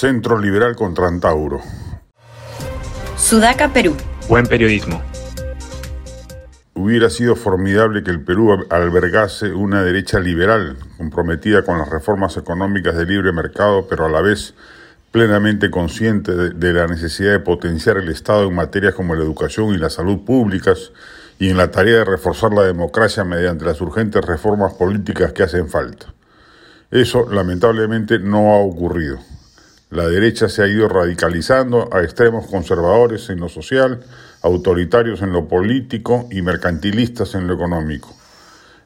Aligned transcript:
Centro 0.00 0.38
Liberal 0.38 0.76
contra 0.76 1.08
Antauro. 1.08 1.60
Sudaca, 3.18 3.70
Perú. 3.70 3.94
Buen 4.30 4.46
periodismo. 4.46 5.02
Hubiera 6.72 7.10
sido 7.10 7.36
formidable 7.36 8.02
que 8.02 8.10
el 8.10 8.24
Perú 8.24 8.64
albergase 8.70 9.52
una 9.52 9.82
derecha 9.82 10.18
liberal, 10.18 10.78
comprometida 10.96 11.66
con 11.66 11.76
las 11.76 11.90
reformas 11.90 12.38
económicas 12.38 12.96
de 12.96 13.04
libre 13.04 13.30
mercado, 13.32 13.88
pero 13.90 14.06
a 14.06 14.08
la 14.08 14.22
vez 14.22 14.54
plenamente 15.12 15.70
consciente 15.70 16.34
de, 16.34 16.72
la 16.72 16.86
necesidad 16.86 17.32
de 17.32 17.40
potenciar 17.40 17.98
el 17.98 18.08
Estado 18.08 18.48
en 18.48 18.54
materias 18.54 18.94
como 18.94 19.14
la 19.14 19.22
educación 19.22 19.74
y 19.74 19.76
la 19.76 19.90
salud 19.90 20.24
públicas 20.24 20.92
y 21.38 21.50
en 21.50 21.58
la 21.58 21.70
tarea 21.70 21.98
de 21.98 22.04
reforzar 22.06 22.54
la 22.54 22.62
democracia 22.62 23.22
mediante 23.24 23.66
las 23.66 23.82
urgentes 23.82 24.24
reformas 24.24 24.72
políticas 24.72 25.34
que 25.34 25.42
hacen 25.42 25.68
falta. 25.68 26.06
Eso 26.90 27.30
lamentablemente 27.30 28.18
no 28.18 28.54
ha 28.54 28.60
ocurrido. 28.60 29.18
La 29.90 30.06
derecha 30.06 30.48
se 30.48 30.62
ha 30.62 30.68
ido 30.68 30.88
radicalizando 30.88 31.88
a 31.92 32.04
extremos 32.04 32.46
conservadores 32.46 33.28
en 33.28 33.40
lo 33.40 33.48
social, 33.48 33.98
autoritarios 34.40 35.20
en 35.20 35.32
lo 35.32 35.48
político 35.48 36.28
y 36.30 36.42
mercantilistas 36.42 37.34
en 37.34 37.48
lo 37.48 37.54
económico. 37.54 38.16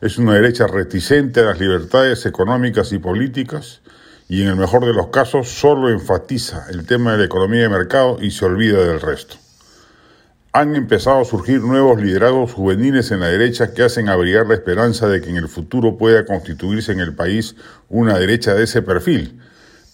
Es 0.01 0.17
una 0.17 0.33
derecha 0.33 0.67
reticente 0.67 1.41
a 1.41 1.45
las 1.45 1.61
libertades 1.61 2.25
económicas 2.25 2.91
y 2.93 2.99
políticas 2.99 3.83
y 4.31 4.41
en 4.41 4.49
el 4.49 4.57
mejor 4.57 4.87
de 4.87 4.95
los 4.95 5.09
casos 5.09 5.51
solo 5.51 5.91
enfatiza 5.91 6.65
el 6.71 6.87
tema 6.87 7.13
de 7.13 7.19
la 7.19 7.25
economía 7.25 7.61
de 7.61 7.69
mercado 7.69 8.17
y 8.23 8.31
se 8.31 8.47
olvida 8.47 8.83
del 8.83 9.03
resto. 9.03 9.37
Han 10.53 10.75
empezado 10.75 11.21
a 11.21 11.25
surgir 11.27 11.61
nuevos 11.61 12.01
liderazgos 12.01 12.55
juveniles 12.55 13.11
en 13.11 13.21
la 13.21 13.29
derecha 13.29 13.75
que 13.75 13.83
hacen 13.83 14.09
abrigar 14.09 14.47
la 14.47 14.55
esperanza 14.55 15.07
de 15.07 15.21
que 15.21 15.29
en 15.29 15.37
el 15.37 15.49
futuro 15.49 15.99
pueda 15.99 16.25
constituirse 16.25 16.93
en 16.93 17.01
el 17.01 17.15
país 17.15 17.57
una 17.91 18.19
derecha 18.19 18.55
de 18.55 18.65
ese 18.65 18.81
perfil, 18.81 19.39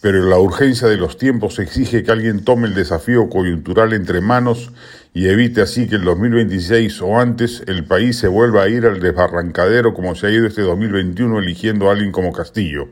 pero 0.01 0.23
la 0.23 0.39
urgencia 0.39 0.89
de 0.89 0.97
los 0.97 1.19
tiempos 1.19 1.59
exige 1.59 2.03
que 2.03 2.11
alguien 2.11 2.45
tome 2.45 2.69
el 2.69 2.75
desafío 2.75 3.29
coyuntural 3.29 3.93
entre 3.93 4.21
manos 4.21 4.73
y 5.13 5.29
evite 5.29 5.61
así 5.61 5.89
que 5.89 5.97
en 5.97 6.05
2026 6.05 7.03
o 7.03 7.19
antes 7.19 7.63
el 7.67 7.85
país 7.85 8.19
se 8.19 8.29
vuelva 8.29 8.63
a 8.63 8.69
ir 8.69 8.87
al 8.87 9.01
desbarrancadero 9.01 9.93
como 9.93 10.15
se 10.15 10.29
ha 10.29 10.31
ido 10.31 10.47
este 10.47 10.63
2021 10.63 11.39
eligiendo 11.39 11.89
a 11.89 11.93
alguien 11.93 12.13
como 12.13 12.33
Castillo. 12.33 12.89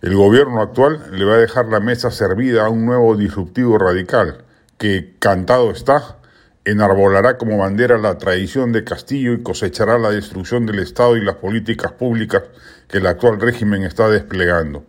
El 0.00 0.14
gobierno 0.14 0.62
actual 0.62 1.00
le 1.12 1.24
va 1.24 1.34
a 1.34 1.38
dejar 1.38 1.66
la 1.66 1.80
mesa 1.80 2.10
servida 2.10 2.66
a 2.66 2.70
un 2.70 2.86
nuevo 2.86 3.16
disruptivo 3.16 3.76
radical 3.76 4.44
que, 4.78 5.14
cantado 5.18 5.70
está, 5.70 6.18
enarbolará 6.64 7.38
como 7.38 7.58
bandera 7.58 7.98
la 7.98 8.18
tradición 8.18 8.72
de 8.72 8.84
Castillo 8.84 9.32
y 9.32 9.42
cosechará 9.42 9.98
la 9.98 10.10
destrucción 10.10 10.66
del 10.66 10.80
Estado 10.80 11.16
y 11.16 11.24
las 11.24 11.36
políticas 11.36 11.92
públicas 11.92 12.42
que 12.88 12.98
el 12.98 13.06
actual 13.06 13.40
régimen 13.40 13.82
está 13.82 14.08
desplegando. 14.08 14.84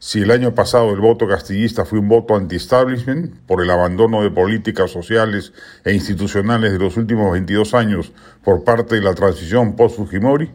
Si 0.00 0.22
el 0.22 0.30
año 0.30 0.54
pasado 0.54 0.92
el 0.92 1.00
voto 1.00 1.26
castillista 1.26 1.84
fue 1.84 1.98
un 1.98 2.08
voto 2.08 2.36
anti-establishment 2.36 3.34
por 3.46 3.60
el 3.60 3.70
abandono 3.70 4.22
de 4.22 4.30
políticas 4.30 4.92
sociales 4.92 5.52
e 5.84 5.92
institucionales 5.92 6.72
de 6.72 6.78
los 6.78 6.96
últimos 6.96 7.32
22 7.32 7.74
años 7.74 8.12
por 8.44 8.62
parte 8.62 8.94
de 8.94 9.02
la 9.02 9.14
transición 9.14 9.74
post-Fujimori, 9.74 10.52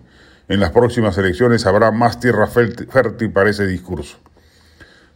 en 0.48 0.60
las 0.62 0.72
próximas 0.72 1.18
elecciones 1.18 1.66
habrá 1.66 1.92
más 1.92 2.22
tierra 2.22 2.48
fértil 2.48 3.32
para 3.34 3.50
ese 3.50 3.68
discurso. 3.68 4.18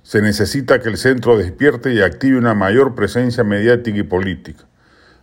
Se 0.03 0.21
necesita 0.21 0.79
que 0.81 0.89
el 0.89 0.97
centro 0.97 1.37
despierte 1.37 1.93
y 1.93 2.01
active 2.01 2.37
una 2.37 2.53
mayor 2.53 2.95
presencia 2.95 3.45
mediática 3.45 3.97
y 3.97 4.03
política. 4.03 4.65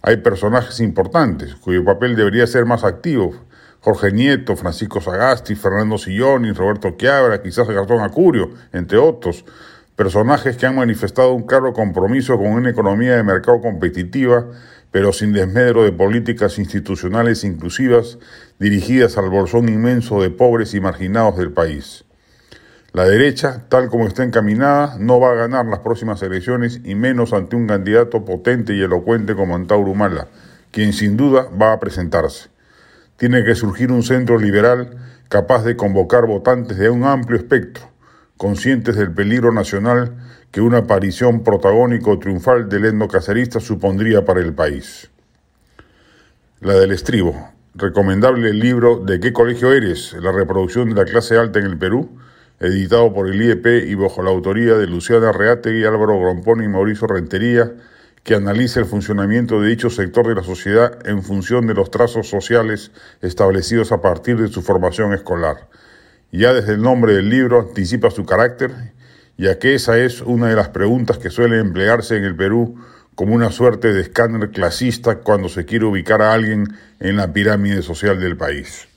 Hay 0.01 0.19
personajes 0.19 0.81
importantes 0.81 1.55
cuyo 1.57 1.85
papel 1.85 2.17
debería 2.17 2.47
ser 2.47 2.65
más 2.65 2.85
activo, 2.85 3.35
Jorge 3.85 4.13
Nieto, 4.13 4.57
Francisco 4.57 4.99
Sagasti, 4.99 5.55
Fernando 5.55 5.99
Silloni, 5.99 6.53
Roberto 6.53 6.97
Quiabra, 6.97 7.43
quizás 7.43 7.69
Gastón 7.69 8.01
Acurio, 8.01 8.49
entre 8.73 8.97
otros, 8.97 9.45
personajes 9.95 10.57
que 10.57 10.65
han 10.65 10.77
manifestado 10.77 11.35
un 11.35 11.43
claro 11.43 11.75
compromiso 11.75 12.39
con 12.39 12.47
una 12.47 12.71
economía 12.71 13.15
de 13.15 13.23
mercado 13.23 13.61
competitiva, 13.61 14.47
pero 14.91 15.13
sin 15.13 15.35
desmedro 15.35 15.85
de 15.85 15.93
políticas 15.93 16.59
institucionales 16.59 17.45
inclusivas 17.45 18.17
dirigidas 18.59 19.19
al 19.19 19.29
bolsón 19.29 19.69
inmenso 19.69 20.23
de 20.23 20.31
pobres 20.31 20.73
y 20.73 20.81
marginados 20.81 21.37
del 21.37 21.53
país. 21.53 22.07
La 22.95 23.05
derecha, 23.05 23.67
tal 23.69 23.91
como 23.91 24.07
está 24.07 24.25
encaminada, 24.25 24.97
no 24.99 25.21
va 25.21 25.33
a 25.33 25.35
ganar 25.35 25.67
las 25.67 25.81
próximas 25.81 26.23
elecciones 26.23 26.81
y 26.85 26.95
menos 26.95 27.35
ante 27.35 27.55
un 27.55 27.67
candidato 27.67 28.25
potente 28.25 28.75
y 28.75 28.81
elocuente 28.81 29.35
como 29.35 29.55
Antauro 29.55 29.91
Humala, 29.91 30.29
quien 30.71 30.95
sin 30.95 31.19
duda 31.19 31.49
va 31.61 31.75
a 31.75 31.81
presentarse. 31.81 32.54
Tiene 33.17 33.45
que 33.45 33.55
surgir 33.55 33.93
un 33.93 34.03
centro 34.03 34.39
liberal 34.39 34.97
capaz 35.29 35.65
de 35.65 35.77
convocar 35.77 36.27
votantes 36.27 36.79
de 36.79 36.91
un 36.91 37.05
amplio 37.05 37.39
espectro, 37.39 37.91
conscientes 38.37 38.97
del 38.97 39.13
peligro 39.13 39.53
nacional 39.53 40.17
que 40.51 40.61
una 40.61 40.79
aparición 40.79 41.43
protagónico 41.43 42.19
triunfal 42.19 42.69
del 42.69 42.87
endocacerista 42.87 43.61
supondría 43.61 44.25
para 44.25 44.41
el 44.41 44.55
país. 44.55 45.11
La 46.61 46.75
del 46.75 46.93
estribo. 46.93 47.51
Recomendable 47.75 48.51
el 48.51 48.61
libro 48.61 48.99
¿De 48.99 49.19
qué 49.19 49.33
colegio 49.33 49.73
eres? 49.73 50.13
La 50.21 50.31
reproducción 50.31 50.89
de 50.89 50.95
la 50.95 51.05
clase 51.05 51.37
alta 51.37 51.59
en 51.59 51.67
el 51.67 51.77
Perú, 51.77 52.19
editado 52.61 53.13
por 53.13 53.29
el 53.29 53.43
IEP 53.43 53.67
y 53.89 53.95
bajo 53.97 54.23
la 54.23 54.31
autoría 54.31 54.75
de 54.75 54.87
Luciana 54.87 55.33
Reategui, 55.33 55.85
Álvaro 55.85 56.19
Grompón 56.21 56.63
y 56.63 56.69
Mauricio 56.69 57.09
Rentería, 57.09 57.73
que 58.25 58.35
analice 58.35 58.81
el 58.81 58.87
funcionamiento 58.87 59.61
de 59.61 59.69
dicho 59.69 59.91
sector 59.91 60.27
de 60.27 60.35
la 60.35 60.43
sociedad 60.43 61.07
en 61.07 61.23
función 61.23 61.67
de 61.67 61.75
los 61.75 61.91
trazos 61.91 62.27
sociales 62.27 62.91
establecidos 63.21 63.93
a 63.93 64.01
partir 64.01 64.39
de 64.39 64.49
su 64.49 64.63
formación 64.63 65.13
escolar. 65.13 65.69
Ya 66.33 66.55
desde 66.55 66.73
el 66.73 66.83
nombre 66.83 67.15
del 67.15 67.29
libro 67.29 67.61
anticipa 67.61 68.11
su 68.11 68.25
carácter, 68.25 68.73
ya 69.37 69.59
que 69.59 69.75
esa 69.75 69.99
es 69.99 70.23
una 70.23 70.49
de 70.49 70.57
las 70.57 70.71
preguntas 70.71 71.19
que 71.19 71.29
suele 71.29 71.61
emplearse 71.61 72.17
en 72.17 72.25
el 72.25 72.35
Perú 72.35 72.77
como 73.15 73.35
una 73.35 73.51
suerte 73.51 73.93
de 73.93 74.01
escáner 74.01 74.51
clasista 74.51 75.17
cuando 75.17 75.51
se 75.51 75.67
quiere 75.67 75.85
ubicar 75.85 76.23
a 76.23 76.33
alguien 76.33 76.67
en 77.01 77.17
la 77.17 77.33
pirámide 77.33 77.83
social 77.83 78.19
del 78.19 78.39
país. 78.39 78.89